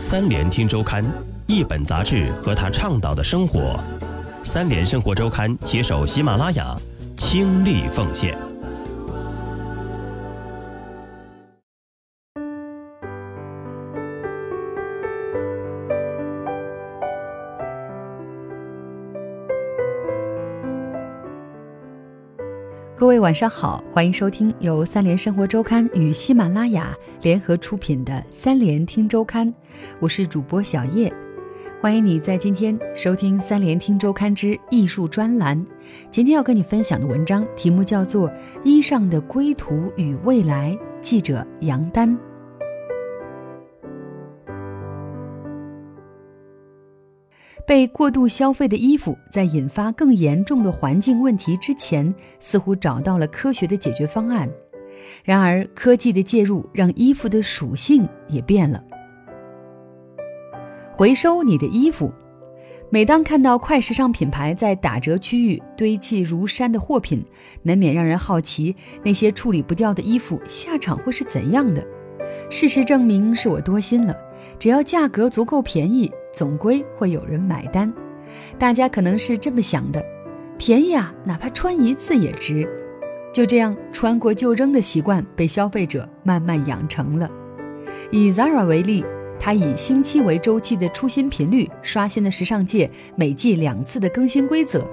[0.00, 1.04] 三联听周刊，
[1.48, 3.80] 一本杂志和他倡导的生活。
[4.44, 6.76] 三联生活周刊携手喜马拉雅，
[7.16, 8.47] 倾力奉献。
[23.20, 29.48] 晚上好，欢迎收听由三联生活周刊与喜马拉雅联合出品的《三联听周刊》，
[29.98, 31.12] 我是主播小叶，
[31.80, 35.58] 欢迎你在今天收听《三联听周刊之艺术专栏》。
[36.10, 38.28] 今天要跟你分享的文章题目叫做
[38.62, 42.27] 《衣裳的归途与未来》，记者杨丹。
[47.68, 54.48] 被过度消费的衣服，在引发更严重的环境问题之前，似乎找到了科学的解决方案。
[55.22, 58.82] 然而，科技的介入让衣服的属性也变了。
[60.90, 62.10] 回收你的衣服。
[62.88, 67.22] 每当看到快时尚品牌在打折区域堆砌如山的货品，
[67.62, 71.86] 难免让人好奇那些处理不掉的衣服下场会是怎样的。
[72.48, 74.16] 事实证明是我多心了，
[74.58, 76.10] 只要价格足够便宜。
[76.32, 77.92] 总归会有人买单，
[78.58, 80.04] 大家可能是这么想的：
[80.56, 82.68] 便宜啊，哪怕穿一次也值。
[83.32, 87.30] 就这样，穿过就扔的习惯被消费者慢慢养成了。
[88.10, 89.04] 以 Zara 为例，
[89.38, 94.86] 它以星期为周期的出新频率，刷新了时尚界每季两次的更新规则。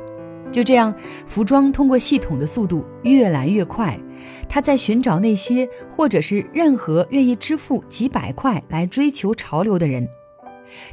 [0.51, 0.93] 就这样，
[1.25, 3.99] 服装通过系统的速度越来越快，
[4.47, 10.07] 它在寻找那些或者是任何愿意支付几百块来追求潮流的人。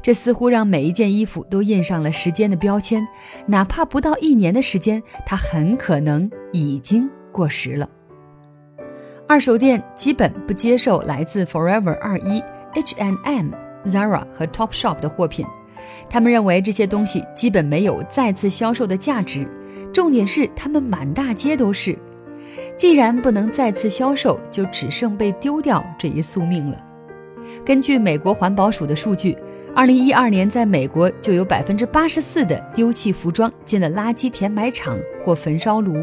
[0.00, 3.06] 这似乎让每一件衣服都印上了时间的标签，
[3.46, 7.88] 哪怕不到一年的时间，它很可能已经过时了。
[9.28, 12.42] 二手店基本不接受来自 Forever 二一、
[12.74, 13.50] H&M、
[13.86, 15.46] Zara 和 Topshop 的货品，
[16.10, 19.46] 他们认为这些东西基本没有再次销售的价值。
[19.92, 21.98] 重点是，他们满大街都是。
[22.76, 26.76] 既然不能再次销售，就只剩被丢掉这一宿命了。
[27.64, 29.36] 根据美国环保署的数据。
[29.74, 35.96] 二零一二年，在美国就有百分之八十四的丢弃服装进了垃圾填埋场或焚烧炉。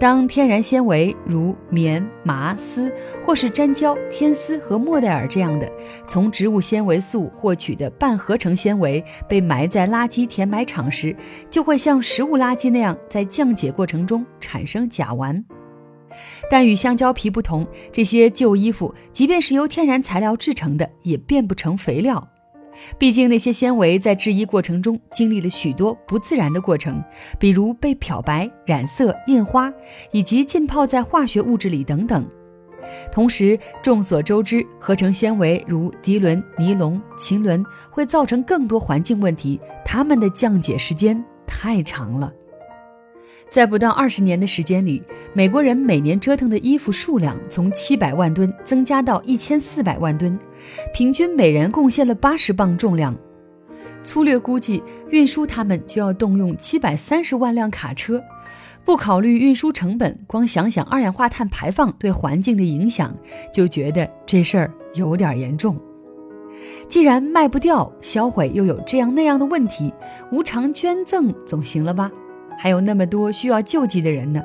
[0.00, 2.90] 当天然纤维如棉、麻、丝，
[3.26, 5.70] 或是粘胶、天丝和莫代尔这样的
[6.08, 11.14] 从植物纤维素获取的半合成纤维被埋在垃圾填埋场时，
[11.50, 15.44] 就会像食物垃圾那样在降解过程中产生甲烷。
[16.50, 22.28] 但与香蕉皮不同，这些旧衣服即便是由天然材料制成的，也变不成肥料。
[22.98, 27.02] 毕竟那些纤维在制衣过程中经历了许多不自然的过程，
[27.38, 29.72] 比如被漂白、染色、印花，
[30.10, 32.28] 以及浸泡在化学物质里等等。
[33.10, 42.30] 同时，众所周知，合成纤维如涤纶、尼龙、腈纶会造成更多环境问题，它们的降解时间太长了。
[43.52, 45.02] 在不到二十年的时间里，
[45.34, 50.38] 美国人每年折腾的衣服数量从七百万吨增加到一千四百万吨，
[50.94, 53.14] 平均每人贡献了八十磅重量。
[54.02, 58.24] 粗略估计，运输他们就要动用七百三十万辆卡车。
[58.86, 63.14] 不考虑运输成本，光想想二氧化碳排放对环境的影响，
[63.52, 65.78] 就觉得这事儿有点严重。
[66.88, 69.92] 既然卖不掉，销毁又有这样那样的问题，
[70.30, 72.10] 无偿捐赠总行了吧？
[72.58, 74.42] 还有那么多需要救济的人呢，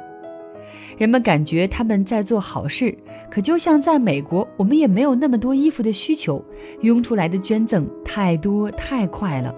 [0.97, 2.97] 人们感觉他们在做好事，
[3.29, 6.43] 可就像在美国，我们也没有那么多衣服的需求，
[6.81, 9.53] 涌出来的捐赠太多太快了。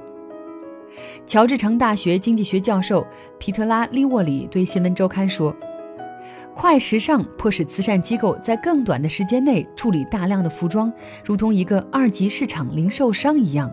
[1.25, 3.05] 乔治城大学经济学教授
[3.37, 5.55] 皮特拉利沃里对新闻周刊说
[6.53, 10.91] ：“快时尚迫使慈善机构在更短的时间内处理大量的服装，
[11.23, 13.71] 如同一个二级市场零售商一样。”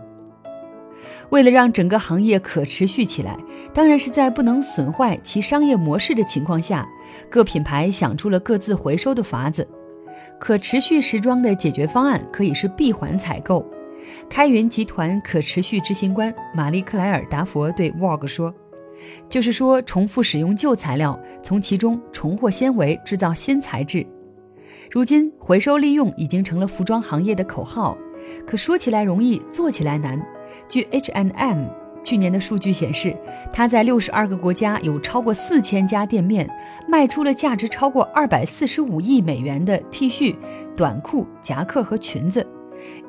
[1.30, 3.36] 为了让整个行业可持续起来，
[3.74, 6.88] 当然是在不能损坏其商业模式的情况下，
[7.30, 9.66] 各品牌想出了各自回收的法子。
[10.38, 13.66] 可持续时装的解决方案可以是闭环采购。
[14.28, 18.54] 开云集团可持续执行官玛丽克莱尔达佛对 Vogue 说
[19.28, 24.06] ：“就是说，重复使用旧材料，从其中重获纤维，制造新材质。
[24.90, 27.96] 如今，回收利用已经成了服装行业的口号，
[28.46, 30.20] 可说起来容易，做起来难。”
[30.68, 31.66] 据 H&M
[32.02, 33.16] 去年的数据显示，
[33.52, 36.48] 它在六十二个国家有超过四千家店面，
[36.88, 40.36] 卖出了价值超过二百四十五亿美元的 T 恤、
[40.76, 42.46] 短裤、夹克和裙子。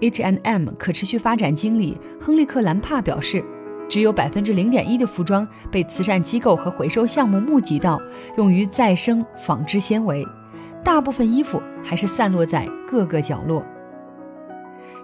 [0.01, 3.44] H&M 可持续发展经理亨利克兰帕表示，
[3.88, 8.01] 只有百分之零点一的服装被慈善机构和回收项目募集到，
[8.38, 10.25] 用于再生纺织纤维，
[10.83, 13.63] 大部分衣服还是散落在各个角落。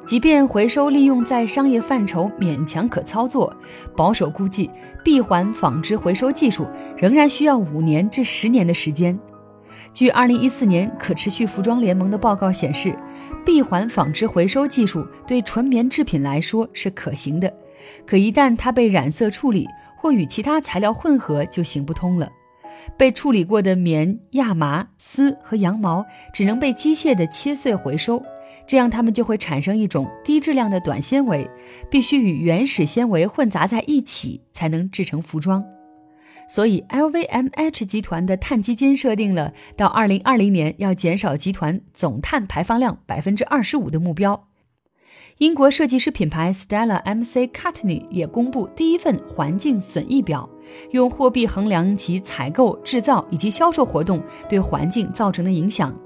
[0.05, 3.55] 即便回收利用在商业范畴勉强可操作，
[3.95, 4.69] 保守估计，
[5.03, 6.67] 闭环纺织回收技术
[6.97, 9.17] 仍然需要五年至十年的时间。
[9.93, 12.93] 据2014年可持续服装联盟的报告显示，
[13.45, 17.53] 闭环纺织回收技术对纯棉制品来说是可行的，
[18.05, 22.27] 可一旦它被染色处理或与其他材料混合，就行不通了。
[22.97, 28.21] 被处理过的棉、亚麻、丝和羊毛只能被机械的切碎回收，
[28.65, 31.49] 这样它们就会产生一种低质量的短纤维，
[31.89, 35.63] 必须与原始纤维混杂在一起才能制成服装。
[36.49, 44.47] 所以，LVMH 集团的碳基金设定了到2020年要减少集团总碳排放量25%的目标。
[45.39, 50.47] 英国设计师品牌 Stella McCartney 也公布第一份环境损益表，
[50.91, 55.97] 用货币衡量其采购、制造以及销售活动对环境造成的影响，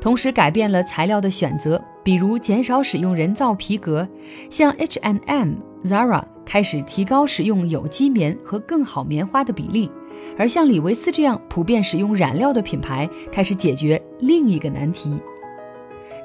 [0.00, 4.08] 同时改变了材料的选择，比如减少使用人造皮革，
[4.50, 6.24] 像 H&M、Zara。
[6.46, 9.90] 开始提高使用有机棉和更好棉花的比例，
[10.38, 15.20] 而像李维斯这样普遍使用染料的品牌开始解决另一个难题。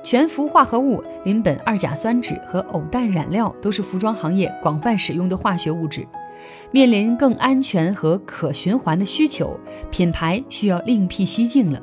[0.03, 6.07] 全氟化合物、邻苯二甲酸酯和偶氮染料都是服装行业广泛使用的化学物质。
[6.69, 9.59] 面临更安全和可循环的需求，
[9.89, 11.81] 品牌需要另辟蹊径了。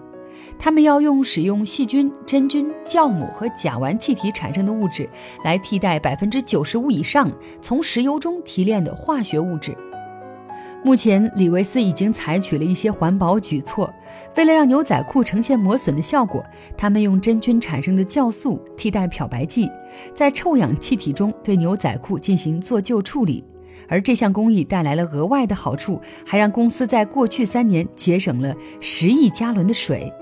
[0.58, 5.08] 他们要用使用细菌、真菌、酵母和甲烷气体产生的物质
[5.44, 7.31] 来替代百分之九十五以上
[7.62, 9.76] 从石油中提炼的化学物质。
[10.84, 13.93] 目前，李维斯已经采取了一些环保举措。
[14.37, 16.44] 为了让牛仔裤呈现磨损的效果，
[16.76, 19.69] 他们用真菌产生的酵素替代漂白剂，
[20.14, 23.44] 在臭氧气体中对牛仔裤进行做旧处理。
[23.88, 30.12] 而这项工艺带来了额外的好处，还让公司在过去三年节省了十亿加仑的水。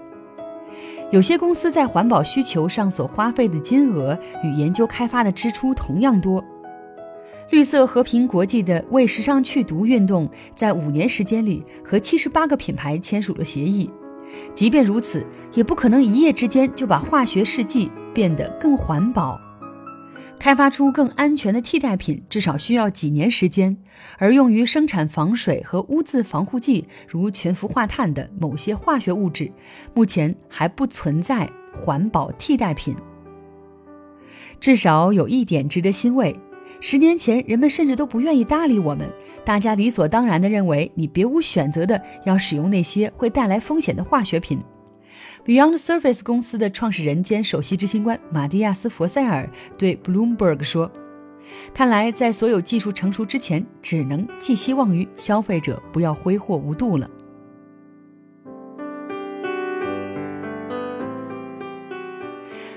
[1.13, 6.45] 有些公司在环保需求上所花费的金额与研究开发的支出同样多。
[7.51, 13.89] 绿色和平国际的为时尚去毒运动在五年时间里和七十八个品牌签署了协议。
[14.53, 15.25] 即便如此，
[15.55, 19.41] 也不可能一夜之间就把化学试剂变得更环保。
[20.39, 23.77] 开发出更安全的替代品，至少需要几年时间。
[24.19, 29.51] 而用于生产防水和污渍防护剂，如全氟化碳的某些化学物质，
[29.93, 32.95] 目前还不存在环保替代品。
[34.61, 36.35] 至少有一点值得欣慰：
[36.81, 39.09] 十年前，人们甚至都不愿意搭理我们，
[39.45, 44.61] 大家理所当然地认为你别无选择的要使用那些会带来风险的化学品。
[45.47, 49.49] Beyond Surface 公司的创始人兼首席执行官马蒂亚斯·佛塞尔
[49.79, 50.91] 对 Bloomberg 说
[51.73, 57.09] ：“看来，在所有技术成熟之前，只能寄希望于消费者不要挥霍无度了。”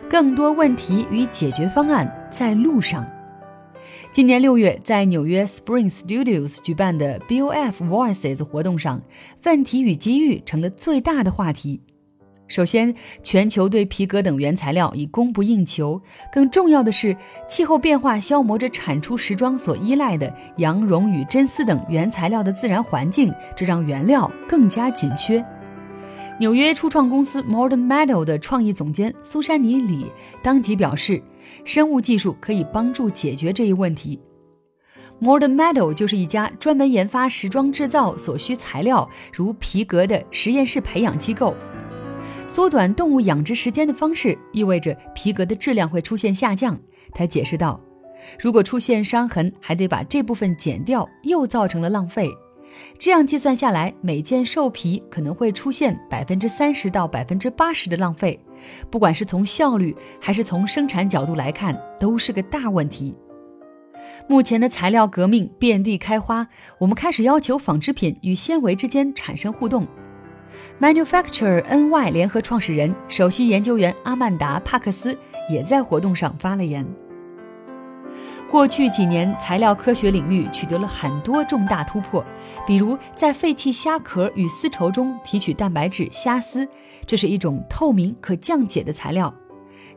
[0.08, 3.04] 更多问题与解决方案在路上。
[4.12, 9.02] 今年六月，在纽约 Spring Studios 举办的 BOF Voices 活动上，
[9.46, 11.82] 问题与机遇成了最大的话题。
[12.50, 12.94] 首先，
[13.24, 16.02] 全球对皮革等原材料已供不应求。
[16.34, 17.16] 更重要的是，
[17.48, 25.46] 气候变化消磨着产出时装所依赖的羊绒与真丝等原材料的自然环境，这让原料更加紧缺。
[26.40, 30.08] 纽约初创公司 Modern Metal 的创意总监苏珊妮·李
[30.42, 31.22] 当即表示，
[31.64, 34.20] 生物技术可以帮助解决这一问题。
[35.22, 41.54] Modern Metal 就是一家专门研发时装制造所需材料，如皮革的实验室培养机构。
[42.50, 46.76] 缩短动物养殖时间的方式意味着皮革的质量会出现下降，
[47.14, 47.80] 他解释道
[48.42, 52.28] ：“如果出现伤痕，还得把这部分剪掉，又造成了浪费。
[52.98, 58.44] 这样计算下来，每件兽皮可能会出现百分之三十到百分之八十的浪费。
[58.90, 63.16] 不管是从效率还是从生产角度来看，都是个大问题。
[64.28, 66.48] 目前的材料革命遍地开花，
[66.80, 69.88] 我们开始要求纺织品与纤维之间产生互动。”
[70.80, 75.18] Manufacture NY 联合创始人、首席研究员阿曼达·帕克斯
[75.50, 76.86] 也在活动上发了言。
[78.50, 82.26] 过去几年，材料科学领域取得了很多重大突破，
[82.66, 86.68] 比如在废弃虾壳与丝绸中提取蛋白质虾丝，
[87.06, 89.32] 这是一种透明可降解的材料，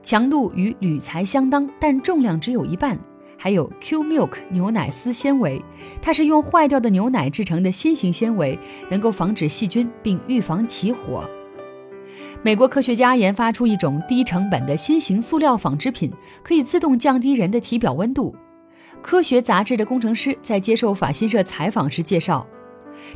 [0.03, 2.99] 强度与铝材相当，但重量只有一半。
[3.43, 5.61] 还有 Q Milk 牛奶丝纤维，
[6.01, 8.57] 它是用坏掉的牛奶制成的新型纤维，
[8.89, 11.29] 能够防止细菌并预防起火。
[12.41, 16.09] 美国科学家研发出一种低成本的新型塑料纺织品，
[16.45, 18.33] 可以自动降低人的体表温度。
[19.03, 22.47] 科学杂志的工程师在接受法新社采访时介绍，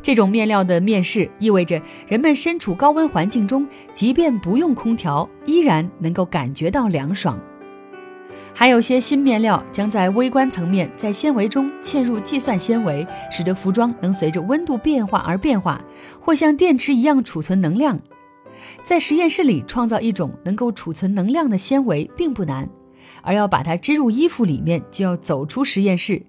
[0.01, 7.39] 这种面料的面世意味着人们身处高温环境中，即便不用空调，依然能够感觉到凉爽。
[8.59, 15.79] 还有些新面料将在微观层面在纤维中嵌入计算纤维，使得服装能随着温度变化而变化，
[16.19, 17.99] 或像电池一样储存能量。
[18.83, 22.67] 在实验室里创造一种能够储存能量的纤维并不难，
[23.21, 26.23] 而要把它织入衣服里面，就要走出实验室。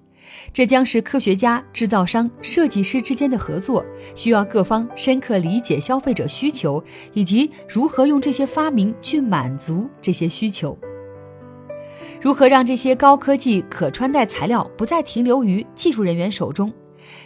[0.52, 3.82] 这将是科学家、制造商、设计师之间的合作，
[4.14, 10.78] 需要各方深刻理解消费者需求，以及如何用这些发明去满足这些需求。
[12.20, 16.72] 如何让这些高科技可穿戴材料不再停留于技术人员手中？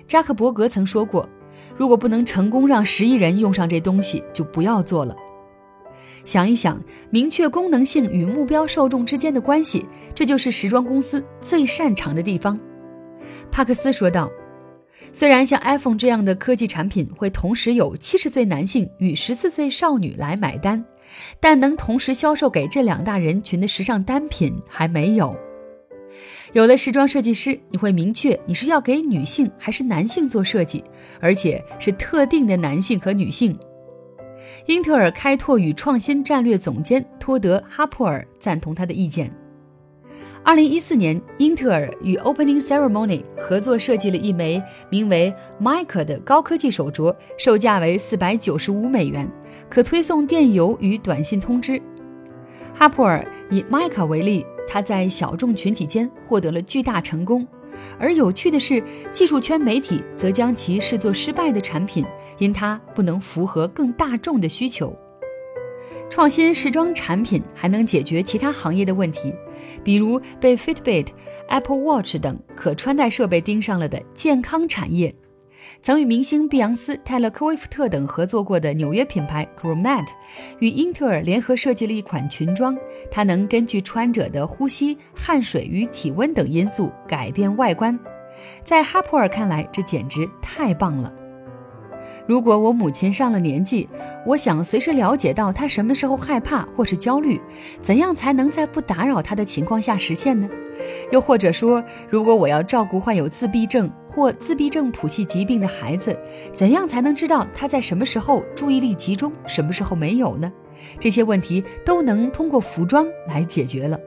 [0.07, 1.29] 扎克伯格曾说过
[1.77, 5.17] ：“如果不能成功让十亿人用上这东西，就不要做了。”
[6.25, 6.81] 想一想，
[7.11, 12.61] 明确功能性与目标受众之间的关系，这就是时装公司最擅长的地方。
[13.51, 14.31] 帕克斯说道
[15.11, 20.85] ：“虽然像 iPhone 这样的科技产品会同时有七十岁男性与十四岁少女来买单。”
[21.41, 25.37] 但能同时销售给这两大人群的时尚单品还没有。
[26.53, 30.85] 有了时装设计师，你会明确你是要给女性还是男性做设计，
[31.21, 33.59] 而且是特定的男性和女性。
[34.67, 39.33] 英特尔开拓与创新战略总监托德·哈珀尔赞同他的意见。
[40.45, 49.31] 二零一四年，英特尔与 Opening Ceremony 合作设计了一枚名为 Mica 的高科技手镯，售价为四百九十五美元。
[49.69, 51.81] 可推送电邮与短信通知。
[52.75, 57.47] 哈珀尔以麦卡为例，它在小众群体间获得了巨大成功。
[57.97, 58.83] 而有趣的是，
[59.13, 62.05] 技术圈媒体则将其视作失败的产品，
[62.39, 64.95] 因它不能符合更大众的需求。
[66.11, 69.33] 创新时装产品还能解决其他行业的问题，
[69.85, 71.09] 比如被 Fitbit、
[71.49, 75.15] Apple Watch 等可穿戴设备盯上了的健康产业。
[75.81, 80.07] 曾与明星碧昂斯、泰勒·科威夫特等合作过的纽约品牌 Chromat，
[80.59, 82.77] 与英特尔联合设计了一款裙装，
[83.11, 87.99] 它能根据穿者的呼吸、汗水与体温等因素改变外观。
[88.65, 91.13] 在哈珀尔看来，这简直太棒了。
[92.27, 93.89] 如果我母亲上了年纪，
[94.27, 97.41] 我想随时了解到她什么时候害怕或是焦虑，
[97.81, 100.49] 怎样才能在不打扰她的情况下实现呢？
[101.11, 106.19] 又或者说，如果我要照顾患有自闭症或自闭症谱系疾病的孩子，
[106.53, 110.53] 怎样才能知道他在什么时候注意力集中，什么时候没有呢？
[110.99, 113.99] 这些问题都能通过服装来解决了。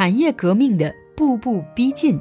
[0.00, 2.18] 产业革命的步步逼近。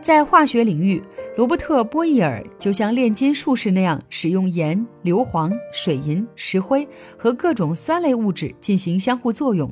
[0.00, 1.02] 在化学领域，
[1.36, 6.88] 罗伯特·波义尔就像炼金术士那样，使用盐、硫磺、水银、石灰
[7.18, 9.68] 和各种酸类物质进行相互作用。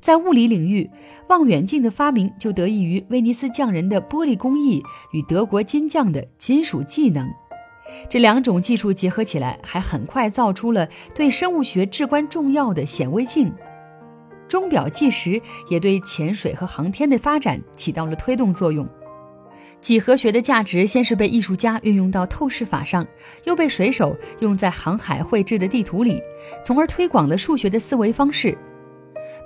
[0.00, 0.88] 在物理领域，
[1.28, 7.28] 望远镜的发明就得益于威尼斯匠人的玻璃工艺与德国金匠的金属技能。
[8.08, 13.52] 这两种技术结合起来，还很快造出了对生物学至关重要的显微镜。
[14.48, 18.88] 钟表计时也对潜水和航天的发展起到了推动作用。
[19.80, 23.06] 几何学的价值先是被艺术家运用到透视法上，
[23.44, 26.20] 又被水手用在航海绘制的地图里，
[26.64, 28.56] 从而推广了数学的思维方式。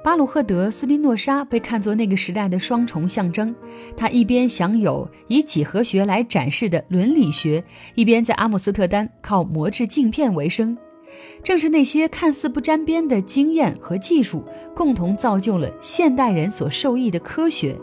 [0.02, 3.54] 巴鲁赫德斯宾诺莎被看作那个时代的双重象征，
[3.94, 7.62] 他一边享有以几何学来展示的伦理学，
[7.94, 10.78] 一边在阿姆斯特丹靠磨制镜片为生。
[11.42, 17.76] 正是那些看似不沾边的经验和技术，共同造就了现代人所受益的科学。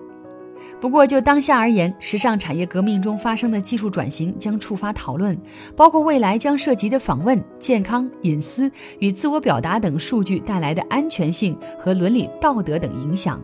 [0.80, 5.36] 不过，就当下而言，时尚产业革命中发生的技术转型将触发讨论，
[5.76, 13.42] 包括未来将涉及的访问、健康、隐私与自我表达等数据带来的安全性和伦理道德等影响。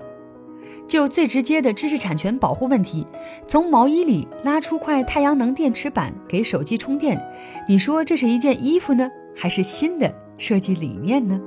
[0.85, 3.07] 就最直接的知识产权保护问题，
[3.47, 7.19] 从毛衣里拉出块太阳能电池板给手机充电，
[7.67, 11.39] 你说这是一件衣服呢，还是新的设计理念呢？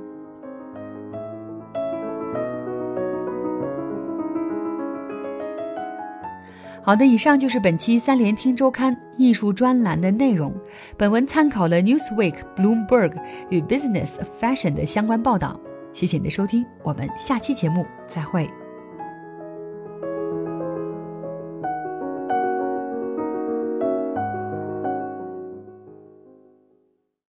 [6.83, 10.53] 好的，以上就是本期三联听周刊艺术专栏的内容。
[10.95, 13.11] 本文参考了 Newsweek、Bloomberg
[13.49, 15.59] 与 Business Fashion 的相关报道。
[15.91, 18.49] 谢谢你的收听，我们下期节目再会。